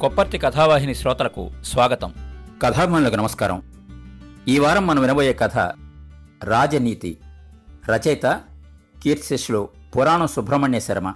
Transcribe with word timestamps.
కొప్పర్తి 0.00 0.38
కథావాహిని 0.38 0.94
శ్రోతలకు 0.94 1.50
స్వాగతం. 1.62 2.14
కథాభిమానులకు 2.62 3.14
నమస్కారం. 3.14 3.62
ఈ 4.48 4.58
వారం 4.58 4.86
మనం 4.86 5.02
వినబోయే 5.02 5.32
కథ 5.32 5.58
రాజనీతి 6.44 7.20
రచయిత 7.90 8.26
కీర్తిశిష్యులు 9.02 9.68
పురాణం 9.96 10.26
సుబ్రహ్మణ్య 10.26 10.80
శర్మ. 10.80 11.14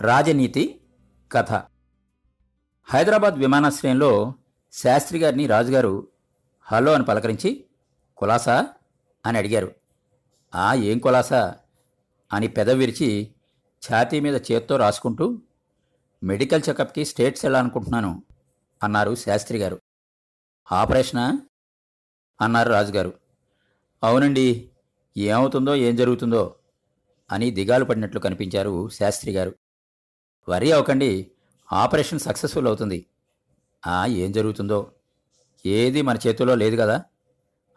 రాజనీతి 0.00 0.80
కథ. 1.32 1.52
హైదరాబాద్ 2.84 3.34
విమానాశ్రయంలో 3.34 4.34
శాస్త్రి 4.72 5.18
గారిని 5.18 5.46
రాజుగారు 5.46 6.08
హలో 6.62 6.92
అని 6.92 7.04
పలకరించి 7.04 7.64
కులాసా? 8.16 8.66
అని 9.26 9.38
అడిగారు. 9.38 9.72
ఆ 10.54 10.74
ఏం 10.74 10.98
కులాసా? 10.98 11.54
అని 12.32 12.48
పెద 12.48 12.70
విరిచి 12.70 13.30
ఛాతీ 13.92 14.20
మీద 14.20 14.40
చేత్తో 14.52 14.76
రాసుకుంటూ 14.76 15.38
మెడికల్ 16.22 16.62
చెకప్కి 16.68 17.04
స్టేట్స్ 17.04 17.44
వెళ్ళాలనుకుంటున్నాను 17.44 18.22
అన్నారు 18.82 19.14
శాస్త్రి 19.14 19.58
గారు. 19.58 19.80
ఆపరేషనా? 20.72 21.40
అన్నారు 22.40 22.68
రాజుగారు. 22.68 23.12
అవునండి. 24.02 24.70
ఏమవుతుందో 25.16 25.74
ఏం 25.74 25.96
జరుగుతుందో 25.96 26.54
అని 27.32 27.50
దిగాలు 27.50 27.84
పడినట్లు 27.84 28.20
కనిపించారు 28.20 28.88
శాస్త్రి 28.88 29.32
గారు. 29.32 29.54
వరి 30.48 30.72
అవ్వకండి. 30.72 31.30
ఆపరేషన్ 31.72 32.18
సక్సెస్ఫుల్ 32.18 32.66
అవుతుంది. 32.66 33.06
ఆ 33.86 34.06
ఏం 34.06 34.32
జరుగుతుందో? 34.32 34.92
ఏది 35.66 36.02
మన 36.02 36.18
చేతిలో 36.26 36.54
లేదు 36.54 36.76
కదా? 36.76 37.04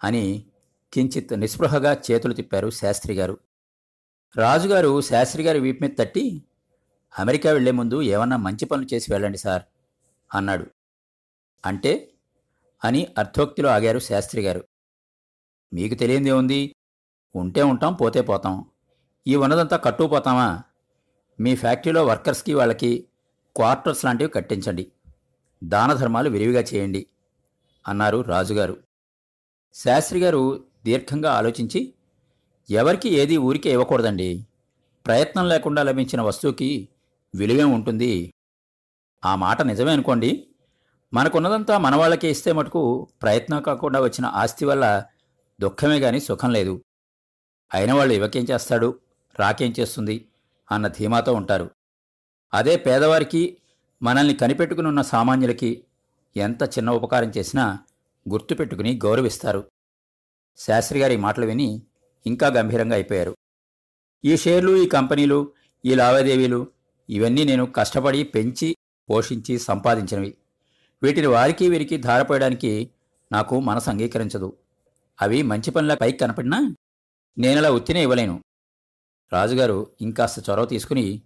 అని 0.04 0.46
కించిత్ 0.94 1.40
నిస్పృహగా 1.40 2.02
చేతులు 2.12 2.34
తిప్పారు 2.34 2.70
శాస్త్రి 2.70 3.14
గారు. 3.14 3.38
రాజుగారు 4.38 5.02
శాస్త్రి 5.02 5.44
గారి 5.44 5.60
వీపు 5.60 5.84
మీద 5.84 5.92
తట్టి 6.00 6.44
అమెరికా 7.20 7.52
వెళ్ళే 7.52 7.72
ముందు 7.72 8.02
ఏమన్నా 8.02 8.38
మంచి 8.38 8.66
పనులు 8.66 8.94
చేసి 8.94 9.14
వెళ్ళండి 9.14 9.38
సార్ 9.38 9.62
అన్నాడు. 10.34 10.66
అంటే? 11.66 12.14
అని 12.84 13.08
అర్థోక్తిలో 13.18 13.70
ఆగారు 13.70 14.00
శాస్త్రి 14.00 14.42
గారు. 14.42 14.68
మీకు 15.74 15.96
తెలియందే 15.96 16.32
ఉంది 16.32 16.76
ఉంటే 17.36 17.62
ఉంటాం 17.62 17.94
పోతే 17.94 18.22
పోతాం. 18.22 18.66
ఈ 19.28 19.36
ఉన్నదంతా 19.36 19.78
కట్టుకుపోతామా? 19.78 20.64
మీ 21.40 21.56
ఫ్యాక్టరీలో 21.56 22.06
వర్కర్స్కి 22.06 22.54
వాళ్ళకి 22.54 23.08
క్వార్టర్స్ 23.56 24.06
లాంటివి 24.06 24.30
కట్టించండి. 24.30 24.92
దాన 25.64 25.94
ధర్మాలు 25.94 26.30
విరివిగా 26.30 26.62
చేయండి 26.62 27.06
అన్నారు 27.88 28.22
రాజుగారు. 28.22 28.84
శాస్త్రి 29.74 30.20
గారు 30.20 30.66
దీర్ఘంగా 30.86 31.32
ఆలోచించి 31.34 31.94
ఎవరికి 32.70 33.10
ఏది 33.10 33.38
ఊరికే 33.38 33.72
ఇవ్వకూడదండి? 33.72 34.48
ప్రయత్నం 35.06 35.50
లేకుండా 35.50 35.84
లభించిన 35.84 36.22
వస్తువుకి 36.22 36.90
విలువే 37.36 37.64
ఉంటుంది. 37.64 38.34
ఆ 39.26 39.36
మాట 39.36 39.62
నిజమే 39.62 39.92
అనుకోండి. 39.92 40.48
మనకున్నదంతా 41.14 41.78
మనవాళ్ళకే 41.78 42.32
ఇస్తే 42.32 42.52
మటుకు 42.52 43.08
ప్రయత్నం 43.22 43.62
కాకుండా 43.62 44.00
వచ్చిన 44.02 44.26
ఆస్తి 44.26 44.66
వల్ల 44.66 45.06
దుఃఖమే 45.62 46.00
గాని 46.00 46.20
సుఖం 46.20 46.52
లేదు. 46.52 46.84
అయిన 47.74 47.94
వాళ్ళు 47.94 48.14
ఇవ్వకేం 48.14 48.44
చేస్తాడు? 48.44 49.00
రాకేం 49.40 49.74
చేస్తుంది? 49.80 50.28
అన్న 50.72 50.88
ధీమాతో 50.88 51.34
ఉంటారు. 51.34 51.72
అదే 52.54 52.78
పేదవారికి 52.78 53.58
మనల్ని 54.02 54.34
కనిపెట్టుకుని 54.34 54.88
ఉన్న 54.88 55.02
సామాన్యులకి 55.02 55.84
ఎంత 56.38 56.64
చిన్న 56.64 56.92
ఉపకారం 56.92 57.32
చేసినా 57.38 57.80
గుర్తుపెట్టుకుని 58.30 59.00
గౌరవిస్తారు. 59.06 59.72
శాస్త్రి 60.58 61.00
గారి 61.00 61.18
మాటలు 61.18 61.46
విని 61.46 61.82
ఇంకా 62.26 62.48
గంభీరంగా 62.48 62.94
అయిపోయారు. 62.94 63.38
ఈ 64.26 64.38
షేర్లు 64.38 64.78
ఈ 64.78 64.88
కంపెనీలు 64.88 65.54
ఈ 65.86 65.96
లావాదేవీలు 65.96 66.68
ఇవన్నీ 67.10 67.44
నేను 67.44 67.66
కష్టపడి 67.66 68.24
పెంచి 68.24 68.76
పోషించి 69.10 69.60
సంపాదించినవి. 69.60 70.38
వీటిని 71.04 71.28
వారికి 71.28 71.70
వీరికి 71.70 71.98
ధారపోయడానికి 71.98 72.92
నాకు 73.32 73.60
మనసు 73.60 73.90
అంగీకరించదు. 73.90 74.58
అవి 75.22 75.42
మంచి 75.42 75.72
పనుల 75.72 75.94
పైకి 75.94 76.18
కనపడినా 76.18 76.76
నేనలా 77.38 77.72
ఉత్తినే 77.72 78.02
ఇవ్వలేను. 78.02 78.44
రాజుగారు 79.34 79.88
ఇంకాస్త 80.02 80.50
చొరవ 80.50 80.66
తీసుకుని 80.66 81.22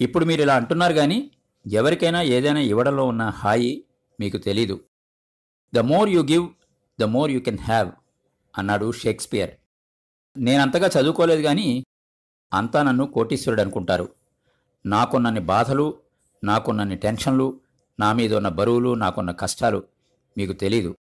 ఇప్పుడు 0.00 0.24
మీరు 0.24 0.42
ఇలా 0.42 0.56
అంటున్నారు 0.56 0.92
కానీ 0.92 1.30
ఎవరికైనా 1.66 2.22
ఏదైనా 2.22 2.60
ఇవ్వడంలో 2.60 3.06
ఉన్న 3.06 3.22
హాయి 3.22 3.84
మీకు 4.20 4.36
తెలీదు. 4.36 4.80
The 5.74 5.78
more 5.78 6.10
you 6.10 6.20
give 6.20 6.48
the 7.00 7.04
more 7.04 7.30
you 7.30 7.40
can 7.40 7.58
have 7.58 7.90
అన్నాడు 8.58 8.92
షేక్స్పియర్. 8.92 9.50
నేనంతగా 10.36 11.00
చదువుకోలేదు 11.00 11.42
కానీ 11.42 11.84
అంతా 12.52 12.82
నన్ను 12.82 13.06
కోటీశ్వరుడు 13.06 13.60
అనుకుంటారు. 13.60 14.08
నాకున్నన్ని 14.86 15.40
బాధలు 15.40 16.00
నాకున్నన్ని 16.44 16.96
టెన్షన్లు 16.96 17.60
నా 18.00 18.12
మీద 18.12 18.34
ఉన్న 18.34 18.48
బరువులు 18.48 18.94
నాకున్న 18.94 19.30
కష్టాలు 19.30 19.82
మీకు 20.38 20.52
తెలీదు. 20.52 20.96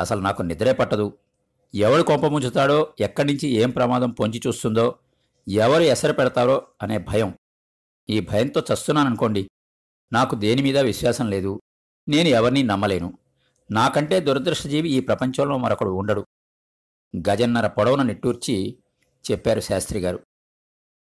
అసలు 0.00 0.20
నాకు 0.20 0.42
నిద్రే 0.42 0.72
పట్టదు. 0.72 1.18
ఎవడు 1.74 2.02
కొంపముంచుతాడో 2.02 2.94
ఎక్కడి 3.00 3.32
నుంచి 3.32 3.48
ఏం 3.48 3.70
ప్రమాదం 3.70 4.10
పొంచి 4.10 4.42
చూస్తుందో 4.46 4.98
ఎవరు 5.48 5.82
ఎసరు 5.82 6.12
పెడతారో 6.12 6.66
అనే 6.82 6.98
భయం. 6.98 7.34
ఈ 8.10 8.20
భయంతో 8.20 8.62
చస్తున్నాననుకోండి 8.74 9.50
నాకు 10.12 10.34
దేని 10.34 10.62
మీద 10.62 10.78
విశ్వాసం 10.78 11.30
లేదు. 11.30 11.60
నేను 12.08 12.28
ఎవరినీ 12.28 12.62
నమ్మలేను. 12.62 13.18
నాకంటే 13.70 14.20
దురదృష్టజీవి 14.20 14.90
ఈ 14.90 15.00
ప్రపంచంలో 15.00 15.58
మరొకడు 15.58 15.90
ఉండడు. 15.90 16.26
గజన్నర 17.16 17.66
పొడవున 17.66 18.02
నిట్టూర్చి 18.02 18.78
చెప్పారు 19.30 19.60
శాస్త్రి 19.60 20.00
గారు. 20.00 20.20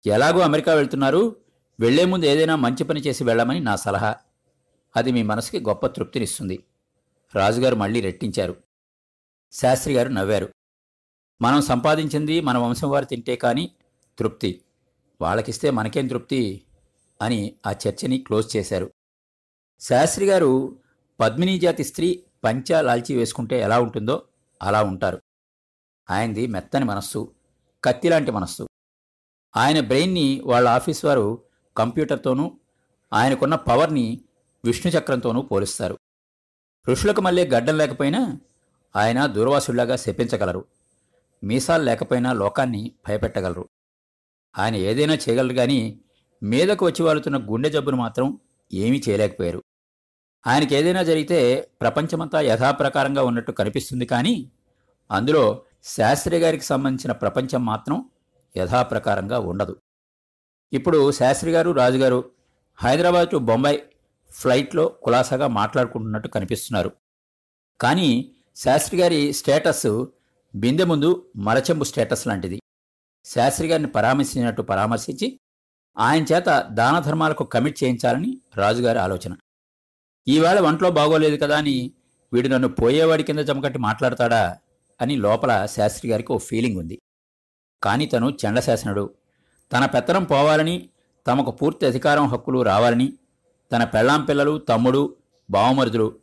ఎలాగో 0.06 0.40
అమెరికా 0.40 0.74
వెళ్తున్నారు 0.74 1.41
వెళ్ళే 1.82 2.06
ముందు 2.06 2.26
ఏదైనా 2.26 2.56
మంచి 2.56 2.84
పని 2.84 3.00
చేసి 3.00 3.24
వెళ్ళమని 3.24 3.60
నా 3.60 3.76
సలహా. 3.76 4.16
అది 4.96 5.12
మీ 5.12 5.24
మనసుకి 5.24 5.60
గొప్ప 5.60 5.88
తృప్తినిస్తుంది. 5.88 6.64
రాజుగారు 7.36 7.76
మళ్ళీ 7.76 8.02
రెట్టించారు. 8.02 8.64
శాస్త్రి 9.52 9.94
గారు 9.94 10.10
నవ్వారు. 10.10 10.54
మనం 11.42 11.62
సంపాదించింది 11.62 12.42
మన 12.42 12.58
వంశం 12.58 12.90
వారు 12.90 13.06
తింటే 13.06 13.36
కానీ 13.36 13.72
తృప్తి. 14.20 14.62
వాళ్ళకిస్తే 15.22 15.72
మనకేం 15.72 16.08
తృప్తి? 16.08 16.66
అని 17.22 17.56
ఆ 17.68 17.72
చర్చని 17.72 18.18
క్లోజ్ 18.18 18.58
చేశారు. 18.58 18.92
శాస్త్రి 19.80 20.26
గారు 20.26 20.80
పద్మినీ 21.20 21.60
జాతి 21.60 21.84
స్త్రీ 21.84 22.24
పంచా 22.44 22.82
లాల్చి 22.82 23.16
వేసుకుంటే 23.16 23.60
ఎలా 23.60 23.80
ఉంటుందో 23.80 24.28
అలా 24.62 24.84
ఉంటారు. 24.84 25.22
ఆయనది 26.10 26.48
మెత్తని 26.48 26.86
మనస్సు 26.86 27.36
కత్తిలాంటి 27.84 28.32
మనస్సు. 28.32 28.68
ఆయన 29.58 29.80
బ్రెయిన్ని 29.80 30.42
వాళ్ళ 30.46 30.70
ఆఫీస్ 30.70 31.06
వారు 31.06 31.44
కంప్యూటర్తోనూ 31.78 32.52
ఆయనకున్న 33.14 33.56
పవర్ని 33.56 34.22
విష్ణు 34.66 34.92
చక్రంతోనూ 34.92 35.42
పోలుస్తారు. 35.42 35.98
ఋషులకు 36.90 37.22
మళ్ళీ 37.22 37.48
గడ్డం 37.48 37.78
లేకపోయినా 37.78 38.40
ఆయన 38.96 39.26
దూర్వాసుళ్ళాగా 39.26 39.96
శపించగలరు. 39.96 40.66
మీసాలు 41.44 41.84
లేకపోయినా 41.84 42.34
లోకాన్ని 42.34 42.92
భయపెట్టగలరు. 43.08 43.70
ఆయన 44.58 44.76
ఏదైనా 44.76 45.14
చేయగలరు 45.14 45.56
కానీ 45.56 46.00
మీదకు 46.44 46.86
వచ్చి 46.86 47.04
వాలుతున్న 47.04 47.38
గుండె 47.38 47.70
జబ్బును 47.70 47.98
మాత్రం 47.98 48.40
ఏమీ 48.74 49.04
చేయలేకపోయారు. 49.10 49.64
ఆయనకి 50.48 50.76
ఏదైనా 50.76 51.04
జరిగితే 51.04 51.70
ప్రపంచమంతా 51.82 52.42
యథాప్రకారంగా 52.42 53.24
ఉన్నట్టు 53.24 53.52
కనిపిస్తుంది 53.52 54.06
కానీ 54.06 54.52
అందులో 55.12 55.66
శాస్త్రి 55.84 56.38
గారికి 56.38 56.64
సంబంధించిన 56.64 57.12
ప్రపంచం 57.12 57.66
మాత్రం 57.66 58.10
యథాప్రకారంగా 58.58 59.40
ఉండదు. 59.40 59.76
ఇప్పుడు 60.74 61.12
శాస్త్రి 61.12 61.52
గారు 61.52 61.72
రాజుగారు 61.72 62.32
హైదరాబాద్ 62.80 63.30
టు 63.30 63.38
బొంబాయి 63.38 63.80
ఫ్లైట్లో 64.32 64.88
కులాసాగా 64.88 65.48
మాట్లాడుకుంటున్నట్టు 65.48 66.28
కనిపిస్తున్నారు. 66.28 66.92
కానీ 67.80 68.10
శాస్త్రి 68.56 68.98
గారి 69.02 69.34
స్టేటస్ 69.34 69.88
బిందె 70.56 70.84
ముందు 70.84 71.10
మరచెంబు 71.38 71.84
స్టేటస్ 71.84 72.28
లాంటిది. 72.28 72.60
శాస్త్రి 73.26 73.68
గారిని 73.68 73.88
పరామర్శించినట్టు 73.88 74.62
పరామర్శించి 74.62 75.40
ఆయన 75.98 76.24
చేత 76.24 76.50
దాన 76.72 77.00
ధర్మాలకు 77.00 77.44
కమిట్ 77.44 77.84
చేయించాలని 77.84 78.42
రాజుగారి 78.58 79.00
ఆలోచన. 79.00 79.34
ఈవేళ 80.28 80.60
వంటలో 80.60 80.92
బాగోలేదు 80.92 81.38
కదా 81.46 81.58
అని 81.58 81.94
వీడు 82.34 82.48
నన్ను 82.48 82.68
పోయేవాడి 82.68 83.24
కింద 83.24 83.40
జమకట్టి 83.40 83.80
మాట్లాడతాడా 83.80 84.58
అని 85.02 85.16
లోపల 85.16 85.66
శాస్త్రి 85.66 86.12
గారికి 86.12 86.32
ఓ 86.34 86.38
ఫీలింగ్ 86.38 86.78
ఉంది. 86.78 86.98
కానీ 87.84 88.06
తను 88.06 88.28
చండశాసనుడు 88.42 89.04
తన 89.72 89.86
పెత్తనం 89.86 90.24
పోవాలని 90.24 90.90
తమకు 91.28 91.52
పూర్తి 91.52 91.86
అధికారం 91.86 92.28
హక్కులు 92.28 92.62
రావాలని 92.62 93.14
తన 93.72 93.84
పెళ్ళాం 93.84 94.26
పిల్లలు 94.26 94.58
తమ్ముడు 94.58 95.16
బావమరుదులు 95.50 96.20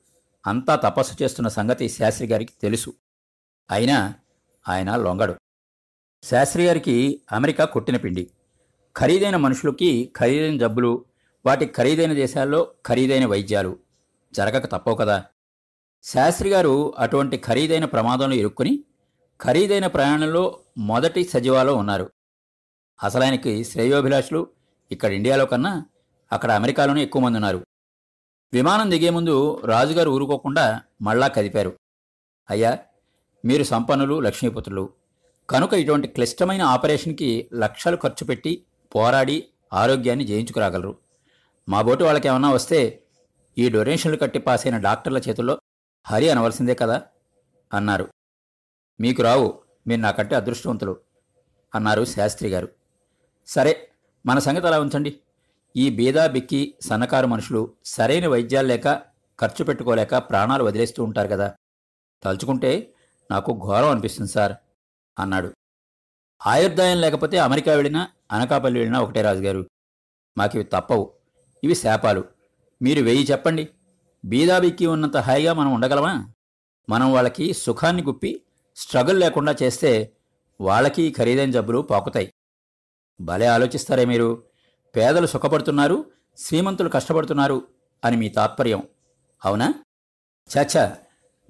అంతా 0.46 0.76
తపస్సు 0.76 1.22
చేస్తున్న 1.22 1.48
సంగతి 1.48 1.88
శాస్త్రి 1.88 2.26
గారికి 2.26 2.52
తెలుసు. 2.62 2.94
అయినా 3.70 4.14
ఆయన 4.68 4.96
లొంగడు. 4.96 5.34
శాస్త్రి 6.22 6.66
గారికి 6.66 7.22
అమెరికా 7.32 7.64
కొట్టిన 7.64 7.96
పిండి. 7.96 8.30
ఖరీదైన 8.96 9.36
మనుషులకి 9.36 10.12
ఖరీదైన 10.16 10.58
జబ్బులు 10.58 11.04
వాటి 11.46 11.66
ఖరీదైన 11.66 12.12
దేశాల్లో 12.12 12.72
ఖరీదైన 12.86 13.26
వైద్యాలు 13.26 13.78
జరగక 14.32 14.66
తప్పవు 14.66 14.94
కదా. 14.94 15.24
శాస్త్రి 16.04 16.48
గారు 16.48 16.94
అటువంటి 16.98 17.36
ఖరీదైన 17.36 17.84
ప్రమాదంలో 17.84 18.34
ఇరుక్కుని 18.36 18.84
ఖరీదైన 19.40 19.86
ప్రయాణంలో 19.86 20.60
మొదటి 20.78 21.24
సజీవాలో 21.24 21.74
ఉన్నారు. 21.74 22.10
అసలాయనకి 23.02 23.64
శ్రేయోభిలాషులు 23.64 24.48
ఇక్కడ 24.90 25.12
ఇండియాలో 25.12 25.46
కన్నా 25.46 25.86
అక్కడ 26.32 26.52
అమెరికాలోనే 26.52 27.02
ఎక్కువ 27.02 27.22
మంది 27.22 27.36
ఉన్నారు. 27.36 27.66
విమానం 28.52 28.90
దిగే 28.90 29.10
ముందు 29.10 29.62
రాజుగారు 29.64 30.10
ఊరుకోకుండా 30.10 30.82
మళ్ళా 31.02 31.28
కదిపారు. 31.28 31.76
అయ్యా 32.50 32.78
మీరు 33.44 33.62
సంపన్నులు 33.62 34.20
లక్ష్మీపుత్రులు. 34.20 34.92
కనుక 35.50 35.74
ఇటువంటి 35.74 36.08
క్లిష్టమైన 36.08 36.62
ఆపరేషన్కి 36.62 37.50
లక్షలు 37.54 37.98
ఖర్చు 38.02 38.24
పెట్టి 38.24 38.64
పోరాడి 38.94 39.46
ఆరోగ్యాన్ని 39.72 40.26
జయించుకురాగలరు. 40.26 40.98
మా 41.68 41.82
బోటు 41.82 42.04
వాళ్ళకి 42.04 42.28
ఏమన్నా 42.28 42.50
వస్తే 42.50 43.02
ఈ 43.58 43.68
డొనేషన్లు 43.68 44.16
కట్టి 44.16 44.38
పాస్ 44.38 44.66
అయిన 44.66 44.78
డాక్టర్ల 44.78 45.18
చేతుల్లో 45.18 45.58
హరి 46.06 46.30
అనవలసిందే 46.30 46.74
కదా? 46.74 47.02
అన్నారు. 47.72 48.08
మీకు 49.00 49.22
రావు 49.22 49.62
మీరు 49.86 50.00
నాకంటే 50.00 50.34
అదృష్టవంతులు 50.34 50.96
అన్నారు 51.74 52.04
శాస్త్రి 52.04 52.48
గారు. 52.48 52.77
సరే 53.48 53.90
మన 54.26 54.38
సంగతి 54.38 54.66
అలా 54.66 54.80
ఉంచండి. 54.80 55.20
ఈ 55.76 55.90
బీదా 55.90 56.26
బిక్కి 56.26 56.74
సన్నకారు 56.80 57.26
మనుషులు 57.26 57.74
సరైన 57.84 58.28
వైద్యాలు 58.28 58.66
లేక 58.66 59.02
ఖర్చు 59.40 59.64
పెట్టుకోలేక 59.64 60.16
ప్రాణాలు 60.16 60.64
వదిలేస్తూ 60.64 61.04
ఉంటారు 61.04 61.28
కదా. 61.28 61.54
తలుచుకుంటే 62.22 62.94
నాకు 63.30 63.52
ఘోరం 63.52 63.90
అనిపిస్తుంది 63.90 64.32
సార్ 64.32 64.52
అన్నాడు. 65.18 65.52
ఆయుర్దాయం 66.46 67.00
లేకపోతే 67.00 67.38
అమెరికా 67.38 67.74
వెళ్ళినా 67.74 68.08
అనకాపల్లి 68.32 68.80
వెళ్ళినా 68.80 69.00
ఒకటే 69.00 69.22
రాజుగారు. 69.22 69.70
మాకివి 70.38 70.64
తప్పవు 70.64 71.12
ఇవి 71.64 71.74
శాపాలు. 71.74 72.24
మీరు 72.82 73.02
వెయ్యి 73.02 73.26
చెప్పండి. 73.30 73.68
బీదాబిక్కి 74.24 74.86
ఉన్నంత 74.86 75.16
హాయిగా 75.16 75.52
మనం 75.52 75.72
ఉండగలమా? 75.72 76.32
మనం 76.90 77.12
వాళ్ళకి 77.12 77.52
సుఖాన్ని 77.52 78.02
గుప్పి 78.02 78.42
స్ట్రగుల్ 78.76 79.20
లేకుండా 79.20 79.56
చేస్తే 79.62 80.12
వాళ్ళకి 80.60 81.14
ఖరీదైన 81.18 81.50
జబ్బులు 81.50 81.78
పాకుతాయి. 81.78 82.32
భలే 83.20 83.46
ఆలోచిస్తారే 83.46 84.04
మీరు. 84.04 84.42
పేదలు 84.96 85.26
సుఖపడుతున్నారు 85.26 86.04
శ్రీమంతులు 86.38 86.88
కష్టపడుతున్నారు 86.88 87.62
అని 88.04 88.16
మీ 88.16 88.28
తాత్పర్యం. 88.28 88.82
అవునా? 89.44 89.74
చాచా 90.56 90.96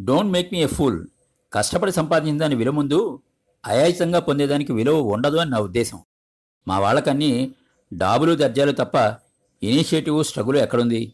don't 0.00 0.32
make 0.32 0.52
me 0.52 0.62
a 0.62 0.66
fool. 0.66 1.06
కష్టపడి 1.52 1.92
సంపాదించిన 1.92 2.38
దాని 2.38 2.54
విలువ 2.54 2.74
ముందు 2.74 3.22
అయాచితంగా 3.66 4.18
పొందేదానికి 4.18 4.72
విలువ 4.72 4.98
ఉండదు 4.98 5.36
అని 5.36 5.50
నా 5.50 5.58
ఉద్దేశం. 5.58 6.00
మా 6.68 6.78
వాళ్ళకన్నీ 6.78 7.54
డాబులు 7.96 8.34
దర్జాలు 8.34 8.72
తప్ప 8.72 9.16
ఇనిషియేటివ్ 9.62 10.24
స్ట్రగుల్ 10.24 10.56
ఎక్కడుంది? 10.56 11.12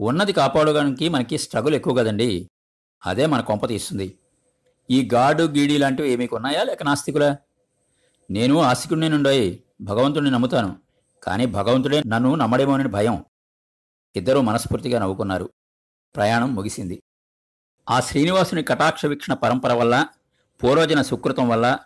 ఉన్నది 0.00 0.32
కాపాడడానికి 0.32 1.08
మనకి 1.08 1.38
స్ట్రగుల్ 1.38 1.74
ఎక్కువ 1.74 1.94
కదండి. 1.94 2.48
అదే 3.06 3.26
మన 3.26 3.40
కొంప 3.40 3.68
తీస్తుంది. 3.68 4.18
ఈ 4.90 5.08
గాడు 5.14 5.42
గీడి 5.42 5.78
లాంటివి 5.78 6.10
ఏమీ 6.10 6.28
ఉన్నాయా 6.32 6.62
లేక 6.62 6.82
నాస్తికులా? 6.82 7.36
నేను 8.30 8.58
ఆస్తికుడినే 8.58 9.08
నుండోయి. 9.08 9.62
భగవంతుడిని 9.80 10.30
నమ్ముతాను. 10.30 10.76
కానీ 11.22 11.46
భగవంతుడే 11.46 12.02
నన్ను 12.06 12.34
నమ్మడేమోనని 12.34 12.88
భయం. 12.88 13.24
ఇద్దరూ 14.16 14.40
మనస్ఫూర్తిగా 14.40 14.98
నవ్వుకున్నారు. 14.98 15.50
ప్రయాణం 16.16 16.54
ముగిసింది. 16.54 17.02
ఆ 17.90 18.00
శ్రీనివాసుని 18.00 18.62
కటాక్ష 18.62 19.06
వీక్షణ 19.06 19.34
పరంపర 19.34 19.72
వల్ల 19.72 20.06
పూర్వజన 20.62 21.02
సుకృతం 21.02 21.48
వల్ల 21.48 21.78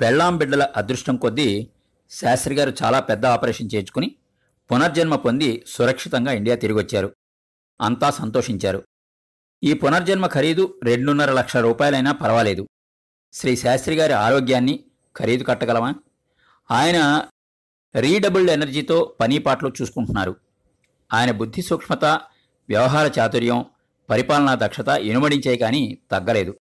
పెళ్ళాం 0.00 0.38
బిడ్డల 0.38 0.72
అదృష్టం 0.76 1.16
కొద్దీ 1.16 1.70
శాస్త్రిగారు 2.10 2.72
చాలా 2.82 3.00
పెద్ద 3.00 3.26
ఆపరేషన్ 3.26 3.70
చేర్చుకుని 3.74 4.16
పునర్జన్మ 4.72 5.16
పొంది 5.16 5.64
సురక్షితంగా 5.66 6.32
ఇండియా 6.32 6.56
తిరిగొచ్చారు. 6.56 7.16
అంతా 7.80 8.10
సంతోషించారు. 8.10 8.82
ఈ 9.64 9.72
పునర్జన్మ 9.72 10.26
ఖరీదు 10.26 10.80
రెండున్నర 10.84 11.32
లక్షల 11.32 11.60
రూపాయలైనా 11.60 12.12
పర్వాలేదు. 12.12 12.68
శ్రీ 13.32 13.56
శాస్త్రి 13.56 13.94
గారి 13.96 14.12
ఆరోగ్యాన్ని 14.12 14.84
ఖరీదు 15.16 15.44
కట్టగలమా? 15.44 15.94
ఆయన 16.70 17.28
రీడబుల్డ్ 17.96 18.50
ఎనర్జీతో 18.50 19.16
పనీపాట్లు 19.20 19.72
చూసుకుంటున్నారు. 19.82 20.36
ఆయన 21.12 21.30
బుద్ధి 21.30 21.62
సూక్ష్మత 21.62 22.04
వ్యవహార 22.68 23.10
చాతుర్యం 23.18 23.64
పరిపాలనా 24.10 24.54
దక్షత 24.54 24.88
ఇనుమడించాయి 24.88 25.58
కానీ 25.58 25.98
తగ్గలేదు. 26.10 26.58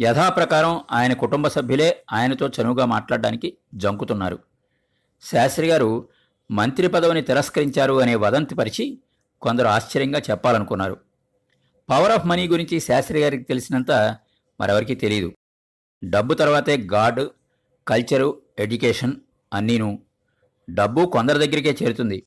యథాప్రకారం 0.00 0.84
ఆయన 0.90 1.12
కుటుంబ 1.12 1.48
సభ్యులే 1.48 2.04
ఆయనతో 2.12 2.48
చనువుగా 2.48 2.84
మాట్లాడడానికి 2.84 3.58
జంకుతున్నారు. 3.74 4.38
శాస్త్రి 5.22 5.66
గారు 5.66 6.08
మంత్రి 6.50 6.88
పదవిని 6.88 7.22
తిరస్కరించారు 7.22 8.00
అనే 8.00 8.14
వదంతి 8.14 8.54
పరిచి 8.54 8.98
కొందరు 9.42 9.66
ఆశ్చర్యంగా 9.66 10.20
చెప్పాలనుకున్నారు. 10.30 10.96
పవర్ 11.90 12.12
ఆఫ్ 12.12 12.26
మనీ 12.26 12.48
గురించి 12.48 12.80
శాస్త్రి 12.80 13.20
గారికి 13.20 13.42
తెలిసినంత 13.42 14.18
మరెవరికీ 14.60 14.94
తెలియదు 14.94 15.32
డబ్బు 16.04 16.34
తర్వాతే 16.34 16.76
గాడ్ 16.76 17.28
కల్చరు 17.88 18.42
ఎడ్యుకేషన్ 18.58 19.12
అన్నీను 19.52 20.02
డబ్బు 20.70 21.06
కొందరి 21.06 21.38
దగ్గరికే 21.38 21.76
చేరుతుంది. 21.82 22.26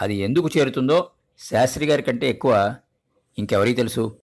అది 0.00 0.14
ఎందుకు 0.14 0.48
చేరుతుందో 0.58 1.10
శాస్త్రి 1.38 1.86
గారి 1.86 2.02
కంటే 2.02 2.30
ఎక్కువ 2.30 2.76
ఇంకెవరికి 3.38 3.76
తెలుసు? 3.76 4.20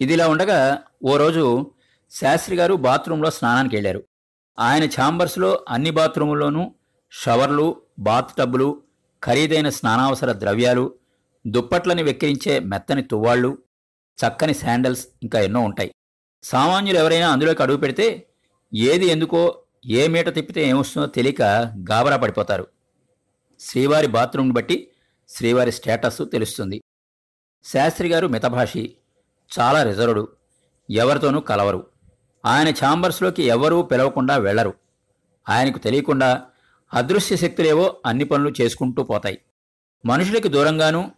ఇదిలా 0.00 0.28
ఉండగా 0.28 0.82
ఓ 1.04 1.16
రోజు 1.16 1.72
శాస్త్రి 2.10 2.56
గారు 2.56 2.74
బాత్రూంలో 2.74 3.30
స్నానానికి 3.30 3.76
వెళ్ళారు. 3.76 4.04
ఆయన 4.58 4.84
ఛాంబర్స్లో 4.84 5.64
అన్ని 5.68 5.90
బాత్రూముల్లోనూ 5.90 6.74
షవర్లు 7.10 7.82
బాత్ 7.98 8.36
టబ్బులు 8.36 8.82
ఖరీదైన 9.24 9.68
స్నానావసర 9.68 10.32
ద్రవ్యాలు 10.32 10.94
దుప్పట్లని 11.46 12.02
వెక్కిరించే 12.02 12.58
మెత్తని 12.58 13.02
తువ్వాళ్ళు 13.02 13.58
చక్కని 14.18 14.54
శాండల్స్ 14.54 15.06
ఇంకా 15.22 15.40
ఎన్నో 15.40 15.60
ఉంటాయి. 15.60 15.94
సామాన్యులు 16.42 16.98
ఎవరైనా 16.98 17.32
అందులోకి 17.32 17.62
అడుగు 17.62 17.76
పెడితే 17.76 18.26
ఏది 18.74 19.06
ఎందుకో 19.06 19.61
ఏ 19.86 20.06
మీట 20.06 20.28
తిప్పితే 20.28 20.68
ఏమొస్తుందో 20.68 21.06
తెలియక 21.06 21.42
గాబరా 21.90 22.16
పడిపోతారు. 22.16 22.66
శ్రీవారి 23.60 24.06
బాత్రూమ్ని 24.06 24.52
బట్టి 24.54 24.88
శ్రీవారి 25.28 25.72
స్టేటస్ 25.72 26.18
తెలుస్తుంది. 26.32 26.82
శాస్త్రి 27.64 28.08
గారు 28.08 28.26
మితభాషి 28.26 28.96
చాలా 29.58 29.82
రిజర్వ్డు 29.82 30.28
ఎవరితోనూ 30.90 31.40
కలవరు. 31.40 31.86
ఆయన 32.44 32.68
ఛాంబర్స్లోకి 32.68 33.42
ఎవరూ 33.42 33.82
పిలవకుండా 33.82 34.36
వెళ్ళరు. 34.36 34.74
ఆయనకు 35.48 35.78
తెలియకుండా 35.78 36.42
అదృశ్య 36.94 37.36
శక్తులేవో 37.36 37.96
అన్ని 38.06 38.24
పనులు 38.24 38.54
చేసుకుంటూ 38.60 39.02
పోతాయి. 39.02 39.38
మనుషులకి 40.06 40.48
దూరంగానూ 40.48 41.10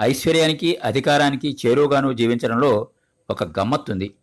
ఐశ్వర్యానికి 0.00 0.76
అధికారానికి 0.76 1.56
చేరువుగానూ 1.66 2.12
జీవించడంలో 2.12 2.88
ఒక 3.30 3.58
గమ్మత్తుంది 3.58 4.14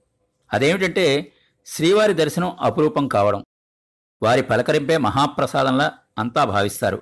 అదేమిటంటే 0.53 1.33
శ్రీవారి 1.65 2.13
దర్శనం 2.13 2.57
అపురూపం 2.61 3.07
కావడం. 3.07 3.43
వారి 4.23 4.43
పలకరింపే 4.43 4.97
మహాప్రసాదంలా 4.97 5.91
అంతా 6.17 6.43
భావిస్తారు. 6.43 7.01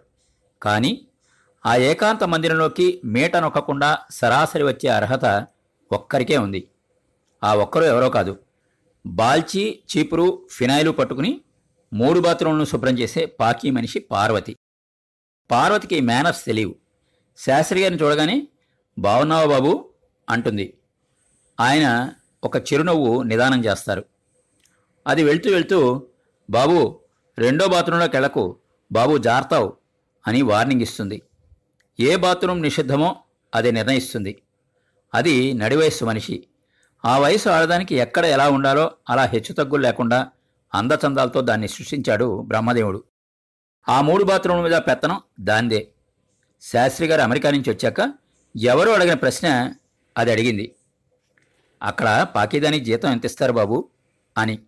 కానీ 0.62 1.07
ఆ 1.65 1.75
ఏకాంత 1.75 2.23
మందిరంలోకి 2.23 3.02
మీట 3.06 3.37
నొక్కకుండా 3.37 3.97
సరాసరి 4.11 4.64
వచ్చే 4.64 4.90
అర్హత 4.90 5.47
ఒక్కరికే 5.92 6.37
ఉంది. 6.37 6.68
ఆ 7.44 7.56
ఒక్కరు 7.56 7.83
ఎవరో 7.83 8.09
కాదు. 8.09 8.40
బాల్చి 9.06 9.83
చీపురు 9.92 10.47
ఫినాయిలు 10.52 10.92
పట్టుకుని 10.92 11.42
మూడు 11.94 12.19
బాత్రూంలను 12.19 12.66
శుభ్రం 12.66 12.99
చేసే 12.99 13.26
పాకీ 13.26 13.71
మనిషి 13.71 13.99
పార్వతి. 13.99 14.56
పార్వతికి 15.52 16.02
మేనర్స్ 16.02 16.45
తెలియవు. 16.45 16.76
శాస్త్రి 17.37 17.81
గారిని 17.81 18.04
చూడగానే 18.04 18.47
బావున్నావా 18.99 19.45
బాబు? 19.45 19.90
అంటుంది. 20.30 20.73
ఆయన 21.59 22.14
ఒక 22.44 22.57
చిరునవ్వు 22.57 23.23
నిదానం 23.23 23.66
చేస్తారు. 23.66 24.06
అది 25.07 25.23
వెళ్తూ 25.23 25.52
వెళ్తూ 25.52 26.07
బాబు 26.49 26.99
రెండో 27.40 27.68
బాత్రూంలోకి 27.68 28.16
వెళ్ళకు 28.16 28.57
బాబు 28.92 29.18
జార్తావు 29.18 29.78
అని 30.28 30.42
వార్నింగ్ 30.42 30.81
ఇస్తుంది. 30.81 31.21
ఏ 31.99 32.16
బాత్రూం 32.16 32.61
నిషిద్ధమో 32.61 33.16
అది 33.56 33.71
నిర్ణయిస్తుంది. 33.71 34.42
అది 35.13 35.54
నడివయస్సు 35.54 36.06
మనిషి. 36.06 36.47
ఆ 37.06 37.18
వయసు 37.18 37.49
ఆడదానికి 37.49 37.95
ఎక్కడ 37.95 38.25
ఎలా 38.25 38.49
ఉండాలో 38.49 38.92
అలా 39.09 39.23
హెచ్చుతగ్గులు 39.25 39.81
లేకుండా 39.81 40.28
అందచందాలతో 40.75 41.42
దాన్ని 41.42 41.68
సృష్టించాడు 41.68 42.42
బ్రహ్మదేవుడు. 42.42 43.04
ఆ 43.90 44.02
మూడు 44.02 44.23
బాత్రూముల 44.23 44.63
మీద 44.63 44.75
పెత్తనం 44.75 45.21
దాందే 45.40 45.87
శాస్త్రి 46.61 47.07
గారు 47.07 47.21
అమెరికా 47.21 47.52
నుంచి 47.52 47.71
వచ్చాక 47.71 48.13
ఎవరో 48.61 48.94
అడిగిన 48.94 49.13
ప్రశ్న 49.13 49.73
అది 50.18 50.31
అడిగింది. 50.31 50.75
అక్కడ 51.83 52.28
పాకీదానికి 52.35 52.85
జీతం 52.85 53.11
ఎంత 53.11 53.25
ఇస్తారు 53.25 53.54
బాబు? 53.54 53.90
అని. 54.37 54.59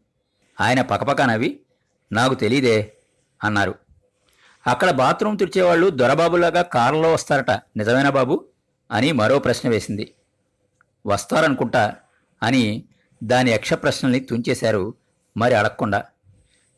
ఆయన 0.62 0.81
పకపక 0.81 1.22
నవ్వి 1.22 1.60
నాకు 2.12 2.33
తెలీదే 2.33 2.97
అన్నారు. 3.43 3.75
అక్కడ 4.67 4.91
బాత్రూమ్ 4.91 5.39
తుడిచేవాళ్ళు 5.39 5.89
దొరబాబులాగా 5.89 6.62
కారులో 6.62 7.13
వస్తారట 7.13 7.51
నిజమేనా 7.51 8.09
బాబు? 8.09 8.45
అని 8.91 9.12
మరో 9.12 9.39
ప్రశ్న 9.39 9.69
వేసింది. 9.69 10.15
వస్తారనుకుంటా 11.05 11.95
అని 12.43 12.85
దాని 13.24 13.51
యక్ష 13.51 13.74
ప్రశ్నల్ని 13.74 14.19
తుంచేశారు 14.19 14.93
మరి 15.38 15.53
అడగకుండా 15.53 16.05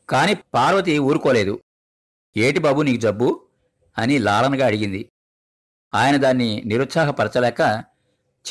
కాని 0.08 0.34
పార్వతి 0.34 0.98
ఊరుకోలేదు. 0.98 1.60
ఏటి 2.36 2.58
బాబు 2.58 2.82
నీకు 2.82 3.00
జబ్బు? 3.00 3.46
అని 3.98 4.18
లాలనగా 4.18 4.66
అడిగింది. 4.66 5.08
ఆయన 5.94 6.16
దాన్ని 6.16 6.62
నిరుత్సాహపరచలేక 6.66 7.84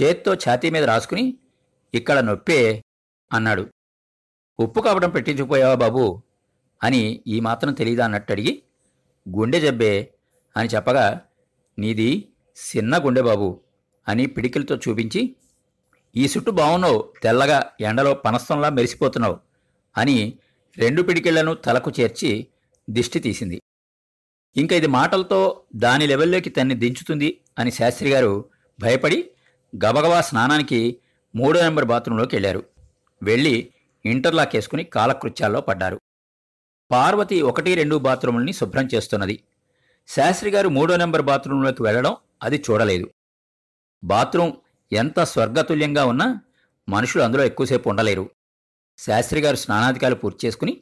చేత్తో 0.02 0.34
ఛాతీ 0.34 0.70
మీద 0.70 0.84
రాసుకుని 0.84 1.38
ఇక్కడ 1.94 2.20
నొప్పే 2.20 2.84
అన్నాడు. 3.34 3.70
ఉప్పు 4.60 4.82
కావడం 4.82 5.10
పెట్టించుకుపోయావా 5.10 5.76
బాబు? 5.76 6.22
అని 6.82 7.22
ఈ 7.28 7.40
మాత్రం 7.40 7.74
తెలీదా 7.74 8.04
అన్నట్టు 8.06 8.32
అడిగి 8.34 8.54
గుండె 9.26 9.60
జబ్బే 9.60 9.94
అని 10.56 10.70
చెప్పగా 10.76 11.06
నీది 11.80 12.10
చిన్న 12.58 12.96
గుండె 12.98 13.22
బాబు 13.22 13.50
అని 14.08 14.26
పిడికిలతో 14.26 14.76
చూపించి 14.76 15.22
ఈ 16.16 16.28
సుట్టు 16.28 16.52
బాగున్నావు 16.52 17.00
తెల్లగా 17.24 17.58
ఎండలో 17.82 18.14
పనస్తంలా 18.14 18.70
మెరిసిపోతున్నావు 18.70 19.38
అని 19.96 20.18
రెండు 20.78 21.02
పిడికిళ్ళను 21.02 21.54
తలకు 21.66 21.90
చేర్చి 22.00 22.48
దిష్టి 22.90 23.20
తీసింది. 23.20 23.58
ఇంకా 24.56 24.76
ఇది 24.76 24.88
మాటలతో 24.88 25.40
దాని 25.76 26.08
లెవెల్లోకి 26.08 26.50
తన్ని 26.50 26.76
దించుతుంది 26.76 27.30
అని 27.60 27.72
శాస్త్రి 27.72 28.10
గారు 28.10 28.50
భయపడి 28.80 29.20
గబగబా 29.74 30.22
స్నానానికి 30.22 30.80
మూడో 31.36 31.60
నెంబర్ 31.62 31.86
బాత్రూంలోకి 31.86 32.36
వెళ్ళారు. 32.36 32.62
వెళ్ళి 33.22 33.56
ఇంటర్లాక్ 34.06 34.56
వేసుకుని 34.56 34.84
కాలకృత్యాల్లో 34.84 35.62
పడ్డారు. 35.62 35.98
పార్వతి 36.92 37.42
ఒకటి 37.42 37.76
రెండు 37.76 37.96
బాత్రూముల్ని 37.96 38.54
శుభ్రం 38.54 38.90
చేస్తున్నది. 38.96 39.44
శాస్త్రి 40.08 40.52
గారు 40.52 40.70
మూడో 40.70 40.98
నెంబర్ 40.98 41.22
బాత్రూంలోకి 41.22 41.84
వెళ్ళడం 41.84 42.16
అది 42.44 42.64
చూడలేదు. 42.72 43.10
బాత్రూం 44.04 44.58
ఎంత 44.92 45.20
స్వర్గతుల్యంగా 45.20 46.06
ఉన్నా 46.06 46.42
మనుషులు 46.90 47.24
అందులో 47.24 47.44
ఎక్కువసేపు 47.44 47.90
ఉండలేరు. 47.90 48.30
శాస్త్రి 48.98 49.42
గారు 49.42 49.56
స్నానాధికారులు 49.56 50.20
పూర్తి 50.20 50.48
చేసుకుని 50.48 50.82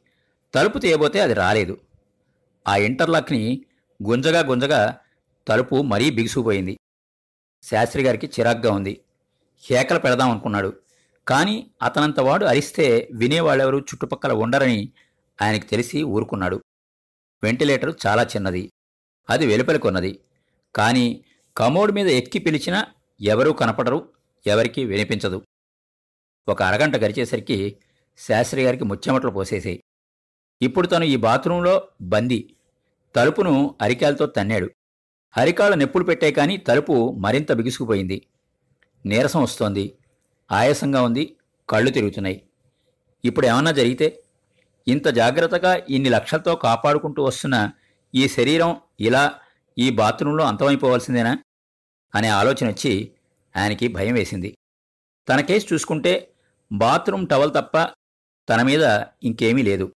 తలుపు 0.56 0.80
తీయబోతే 0.80 1.20
అది 1.20 1.34
రాలేదు. 1.34 1.78
ఆ 2.68 2.76
ఇంటర్లాక్ని 2.76 3.66
గుంజగా 4.04 4.40
గుంజగా 4.40 4.98
తలుపు 5.48 5.82
మరీ 5.82 6.10
బిగుసుకుపోయింది. 6.10 6.78
శాస్త్రి 7.64 8.04
గారికి 8.04 8.28
చిరాగ్గా 8.28 8.72
ఉంది. 8.72 9.02
కేకలు 9.68 10.00
పెడదాం 10.00 10.32
అనుకున్నాడు. 10.32 10.74
కానీ 11.28 11.68
అతనంత 11.84 12.20
వాడు 12.20 12.46
అరిస్తే 12.46 13.10
వినేవాళ్ళెవరూ 13.14 13.80
చుట్టుపక్కల 13.80 14.32
ఉండరని 14.32 14.90
ఆయనకి 15.42 15.68
తెలిసి 15.68 16.04
ఊరుకున్నాడు. 16.04 16.64
వెంటిలేటర్ 17.44 17.96
చాలా 18.08 18.24
చిన్నది. 18.24 18.72
అది 19.30 19.48
వెలుపలికొన్నది 19.48 20.20
కానీ 20.76 21.26
కమోడ్ 21.58 21.92
మీద 21.92 22.08
ఎక్కి 22.08 22.40
పిలిచినా 22.40 22.88
ఎవరూ 23.22 23.54
కనపడరు 23.54 24.10
ఎవరికీ 24.48 24.86
వినిపించదు. 24.86 25.42
ఒక 26.48 26.64
అరగంట 26.64 26.96
గడిచేసరికి 26.96 27.78
శాస్త్రి 28.18 28.64
గారికి 28.64 28.84
ముచ్చెమటలు 28.84 29.32
పోసేసాయి. 29.32 29.84
ఇప్పుడు 30.62 30.88
తను 30.88 31.04
ఈ 31.04 31.16
బాత్రూంలో 31.16 31.88
బందీ. 32.02 32.56
తలుపును 33.16 33.76
అరికాలతో 33.82 34.26
తన్నాడు. 34.26 34.72
అరికాళ్ళ 35.38 35.76
నెప్పులు 35.76 36.04
పెట్టే 36.04 36.32
కానీ 36.32 36.58
తలుపు 36.58 37.12
మరింత 37.12 37.52
బిగుసుకుపోయింది. 37.52 38.28
నీరసం 39.06 39.44
వస్తోంది. 39.44 39.98
ఆయాసంగా 40.52 41.02
ఉంది. 41.02 41.36
కళ్ళు 41.70 41.90
తిరుగుతున్నాయి. 41.90 42.42
ఇప్పుడు 43.26 43.48
ఏమన్నా 43.48 43.72
జరిగితే 43.72 44.24
ఇంత 44.88 45.08
జాగ్రత్తగా 45.08 45.76
ఇన్ని 45.90 46.10
లక్షలతో 46.10 46.56
కాపాడుకుంటూ 46.56 47.24
వస్తున్న 47.24 47.72
ఈ 48.16 48.28
శరీరం 48.28 48.78
ఇలా 49.00 49.40
ఈ 49.78 49.90
బాత్రూంలో 49.90 50.44
అంతమైపోవాల్సిందేనా? 50.44 51.40
అనే 52.16 52.28
ఆలోచన 52.28 52.68
వచ్చి 52.68 53.12
ఆయనకి 53.58 53.88
భయం 53.88 54.14
వేసింది. 54.14 54.58
తన 55.30 55.40
కేసు 55.42 55.74
చూసుకుంటే 55.74 56.34
బాత్రూమ్ 56.72 57.28
టవల్ 57.28 57.54
తప్ప 57.54 57.78
తన 58.50 58.62
మీద 58.62 58.84
ఇంకేమీ 59.24 59.64
లేదు. 59.64 59.94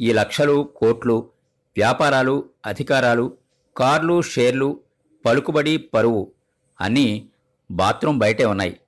ఈ 0.00 0.12
లక్షలు 0.12 0.74
కోట్లు 0.76 1.30
వ్యాపారాలు 1.76 2.50
అధికారాలు 2.66 3.38
కార్లు 3.76 4.22
షేర్లు 4.22 4.80
పలుకుబడి 5.26 5.76
పరువు 5.76 6.32
అన్నీ 6.80 7.30
బాత్రూం 7.70 8.18
బయటే 8.18 8.44
ఉన్నాయి. 8.44 8.80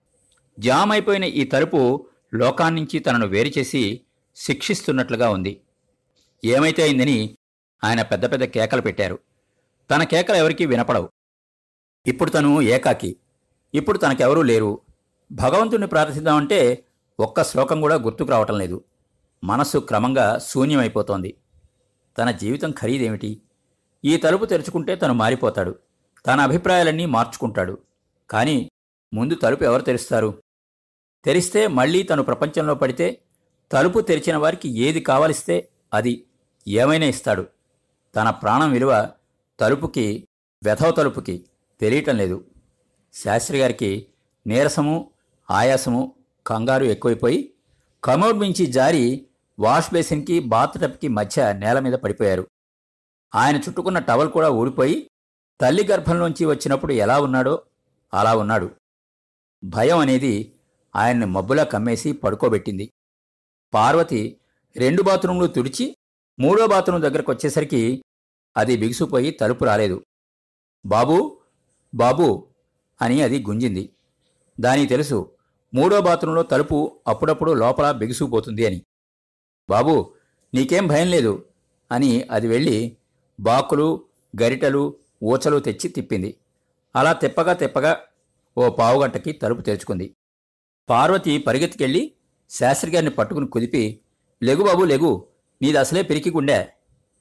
జామ్ 0.59 0.93
అయిపోయిన 0.93 1.25
ఈ 1.25 1.45
తలుపు 1.45 2.09
లోకాన్నించి 2.35 2.99
తనను 2.99 3.27
వేరు 3.27 3.59
చేసి 3.59 4.03
శిక్షిస్తున్నట్లుగా 4.37 5.31
ఉంది. 5.31 5.61
ఏమైతే 6.45 6.83
అయిందని 6.83 7.39
ఆయన 7.85 8.03
పెద్ద 8.03 8.33
పెద్ద 8.33 8.45
కేకలు 8.45 8.81
పెట్టారు. 8.81 9.19
తన 9.91 10.03
కేకలు 10.03 10.37
ఎవరికీ 10.37 10.67
వినపడవు. 10.67 11.09
ఇప్పుడు 12.07 12.31
తను 12.31 12.61
ఏకాకి. 12.63 13.17
ఇప్పుడు 13.75 13.99
తనకెవరూ 13.99 14.43
లేరు. 14.43 14.81
భగవంతుణ్ణి 15.33 15.87
ప్రార్థిద్దామంటే 15.87 16.85
ఒక్క 17.21 17.45
శ్లోకం 17.45 17.81
కూడా 17.81 17.95
గుర్తుకు 17.95 18.31
రావటం 18.31 18.59
లేదు. 18.59 18.85
మనస్సు 19.45 19.79
క్రమంగా 19.79 20.39
శూన్యమైపోతోంది. 20.39 21.35
తన 22.19 22.31
జీవితం 22.31 22.71
ఖరీదేమిటి? 22.71 23.43
ఈ 24.05 24.17
తలుపు 24.17 24.45
తెరుచుకుంటే 24.45 24.97
తను 24.97 25.15
మారిపోతాడు. 25.15 25.79
తన 26.27 26.41
అభిప్రాయాలన్నీ 26.41 27.07
మార్చుకుంటాడు. 27.07 27.79
కానీ 28.31 28.71
ముందు 29.15 29.35
తలుపు 29.35 29.65
ఎవరు 29.65 29.83
తెరుస్తారు? 29.83 30.43
తెరిస్తే 31.25 31.67
మళ్ళీ 31.67 32.03
తను 32.03 32.23
ప్రపంచంలో 32.23 32.75
పడితే 32.75 33.23
తలుపు 33.73 34.01
తెరిచిన 34.01 34.37
వారికి 34.37 34.79
ఏది 34.79 35.01
కావలిస్తే 35.01 35.69
అది 35.95 36.25
ఏమైనా 36.69 37.07
ఇస్తాడు. 37.07 37.47
తన 38.17 38.31
ప్రాణం 38.31 38.73
విలువ 38.73 39.11
తలుపుకి 39.61 40.29
వెధవ 40.65 40.91
తలుపుకి 40.91 41.45
తెలియటం 41.81 42.17
లేదు. 42.17 42.45
శాస్త్రి 43.15 43.59
గారికి 43.59 44.07
నీరసము 44.47 45.11
ఆయాసము 45.51 46.13
కంగారు 46.47 46.85
ఎక్కువైపోయి 46.85 47.53
కమోడ్ 48.05 48.39
మించి 48.39 48.67
జారి 48.67 49.27
వాష్ 49.59 49.93
బేసిన్కి 49.93 50.41
బాత్ 50.41 50.81
టబ్కి 50.81 51.09
మధ్య 51.09 51.53
నేల 51.53 51.79
మీద 51.79 51.93
పడిపోయారు. 51.93 52.49
ఆయన 53.35 53.57
చుట్టుకున్న 53.57 53.99
టవల్ 53.99 54.31
కూడా 54.31 54.51
ఊడిపోయి 54.51 55.11
తల్లి 55.61 55.87
గర్భంలోంచి 55.87 56.45
వచ్చినప్పుడు 56.45 56.93
ఎలా 56.93 57.21
ఉన్నాడో 57.21 57.63
అలా 58.15 58.37
ఉన్నాడు. 58.37 58.71
భయం 59.65 59.99
అనేది 59.99 60.53
ఆయన్ని 60.97 61.27
మబ్బులా 61.27 61.65
కమ్మేసి 61.65 62.13
పడుకోబెట్టింది. 62.13 62.93
పార్వతి 63.75 64.41
రెండు 64.77 65.03
బాత్రూంలు 65.03 65.47
తుడిచి 65.47 65.97
మూడో 66.41 66.67
బాత్రూం 66.67 67.03
దగ్గరకు 67.03 67.33
వచ్చేసరికి 67.33 68.05
అది 68.57 68.77
బిగుసుపోయి 68.77 69.31
తలుపు 69.31 69.65
రాలేదు. 69.65 70.05
బాబూ 70.87 71.41
బాబూ 71.95 72.47
అని 73.03 73.23
అది 73.23 73.43
గుంజింది. 73.43 73.93
దానికి 74.61 74.87
తెలుసు 74.87 75.33
మూడో 75.75 76.01
బాత్రూంలో 76.01 76.43
తలుపు 76.43 77.01
అప్పుడప్పుడు 77.07 77.53
లోపల 77.53 77.93
బిగుసుకుపోతుంది 77.93 78.67
అని. 78.67 78.83
బాబూ 79.71 80.15
నీకేం 80.55 80.87
భయం 80.87 81.11
లేదు 81.11 81.45
అని 81.93 82.23
అది 82.23 82.47
వెళ్ళి 82.47 82.97
బాకులు 83.41 84.05
గరిటలు 84.43 84.97
ఊచలు 85.23 85.59
తెచ్చి 85.59 85.89
తిప్పింది. 85.89 86.37
అలా 86.97 87.13
తిప్పగా 87.13 87.53
తిప్పగా 87.53 88.01
ఓ 88.59 88.71
పావుగంటకి 88.71 89.33
తలుపు 89.33 89.61
తెరుచుకుంది. 89.61 90.17
పార్వతి 90.89 91.39
పరిగెత్తికెళ్ళి 91.39 92.13
శాస్త్రిగారిని 92.51 93.11
పట్టుకుని 93.11 93.47
కుదిపి 93.47 94.01
లెగు 94.43 94.65
బాబు 94.65 94.85
లెగు 94.85 95.27
నీది 95.63 95.79
అసలే 95.79 96.03
పిరికి 96.03 96.31
గుండె 96.31 96.67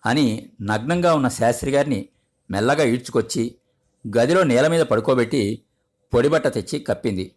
అని 0.06 0.50
నగ్నంగా 0.62 1.14
ఉన్న 1.14 1.28
శాస్త్రిగారిని 1.28 2.10
మెల్లగా 2.52 2.84
ఈడ్చుకొచ్చి 2.84 3.56
గదిలో 4.18 4.44
నేల 4.44 4.68
మీద 4.68 4.82
పడుకోబెట్టి 4.82 5.62
పొడిబట్ట 6.14 6.48
తెచ్చి 6.48 6.80
కప్పింది. 6.80 7.36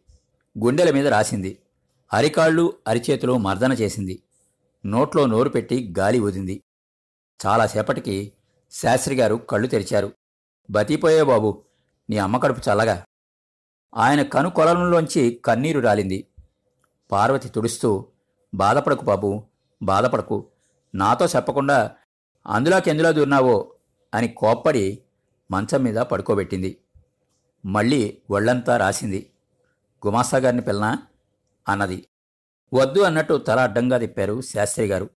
గుండెల 0.65 0.91
మీద 0.91 1.07
రాసింది. 1.07 1.59
అరికాళ్ళు 2.13 2.77
అరిచేతులు 2.89 3.37
మర్దన 3.37 3.73
చేసింది. 3.73 4.23
నోట్లో 4.87 5.27
నోరు 5.27 5.49
పెట్టి 5.49 5.95
గాలి 5.99 6.19
ఊదింది. 6.19 6.63
చాలాసేపటికి 7.47 8.33
శాస్త్రిగారు 8.71 9.35
కళ్ళు 9.35 9.69
తెరిచారు. 9.69 10.13
బతిపోయే 10.71 11.23
బాబు 11.23 11.65
నీ 12.11 12.19
అమ్మ 12.19 12.39
కడుపు 12.39 12.61
చల్లగా. 12.61 13.05
ఆయన 13.97 14.23
కనుకొలంలోంచి 14.23 15.41
కన్నీరు 15.45 15.81
రాలింది. 15.81 16.28
పార్వతి 17.13 17.49
తుడుస్తూ 17.49 18.07
బాధపడకు 18.55 19.05
బాబు 19.05 19.45
బాధపడకు. 19.83 20.47
నాతో 20.95 21.27
చెప్పకుండా 21.27 21.97
అందులోకెందులో 22.47 23.13
దూరినావో 23.13 23.73
అని 24.15 24.29
కోప్పడి 24.29 25.03
మంచం 25.51 25.83
మీద 25.83 25.97
పడుకోబెట్టింది. 25.97 26.81
మళ్ళీ 27.67 28.23
ఒళ్ళంతా 28.31 28.77
రాసింది. 28.77 29.31
గుమాస్తా 30.07 30.39
గారిని 30.39 30.63
పిల్లనా 30.63 31.03
అన్నది. 31.69 32.09
వద్దు 32.75 33.01
అన్నట్టు 33.01 33.35
తల 33.39 33.61
అడ్డంగా 33.61 33.99
తిప్పారు 33.99 34.41
శాస్త్రి 34.41 34.87
గారు 34.87 35.11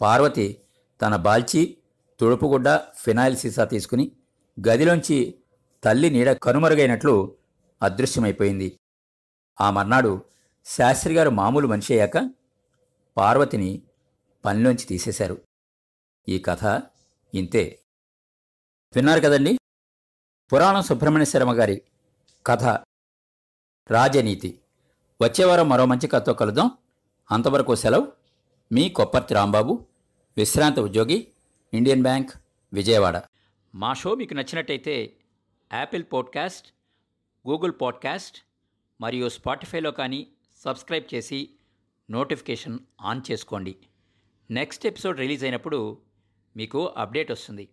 పార్వతి 0.00 0.62
తన 1.02 1.16
బాల్చి 1.16 1.76
తుడుపుగుడ్డ 2.20 2.68
ఫినాయిల్ 2.76 3.36
సీసా 3.36 3.64
తీసుకుని 3.64 4.12
గదిలోంచి 4.68 5.38
తల్లి 5.84 6.10
నీడ 6.10 6.32
కనుమరుగైనట్లు 6.32 7.36
అదృశ్యమైపోయింది. 7.82 8.78
ఆ 9.60 9.70
మర్నాడు 9.70 10.22
శాస్త్రిగారు 10.66 11.30
మామూలు 11.30 11.66
మనిషి 11.66 12.00
అయ్యాక 12.00 12.30
పార్వతిని 13.16 13.82
పనిలోంచి 14.44 14.84
తీసేశారు. 14.84 15.42
ఈ 16.28 16.38
కథ 16.38 16.82
ఇంతే. 17.34 17.82
విన్నారు 18.96 19.20
కదండి? 19.20 19.58
పురాణం 20.52 20.82
సుబ్రహ్మణ్య 20.82 21.24
శర్మ 21.24 21.52
గారి 21.52 21.82
కథ 22.46 22.64
రాజనీతి. 23.90 24.60
వచ్చేవారం 25.22 25.68
మరో 25.68 25.84
మంచి 25.84 26.08
కథతో 26.08 26.34
కలుద్దాం. 26.34 26.70
అంతవరకు 27.30 27.74
సెలవు. 27.74 28.12
మీ 28.72 28.88
కొప్పర్తి 28.88 29.34
రాంబాబు 29.34 29.86
విశ్రాంత 30.36 30.78
ఉద్యోగి 30.78 31.32
ఇండియన్ 31.74 32.02
బ్యాంక్ 32.02 32.30
విజయవాడ. 32.72 33.22
మా 33.74 33.94
షో 33.94 34.14
మీకు 34.14 34.34
నచ్చినట్టయితే 34.34 35.16
యాపిల్ 35.72 36.04
పాడ్కాస్ట్ 36.12 36.66
గూగుల్ 37.48 37.72
పాడ్కాస్ట్ 37.80 38.38
మరియు 39.00 39.28
స్పాటిఫైలో 39.28 39.90
కానీ 39.90 40.26
సబ్స్క్రైబ్ 40.56 41.14
చేసి 41.14 41.50
నోటిఫికేషన్ 42.10 42.78
ఆన్ 43.00 43.22
చేసుకోండి. 43.30 43.76
నెక్స్ట్ 44.50 44.86
ఎపిసోడ్ 44.86 45.18
రిలీజ్ 45.18 45.44
అయినప్పుడు 45.44 45.98
మీకు 46.56 46.86
అప్డేట్ 46.86 47.30
వస్తుంది. 47.30 47.68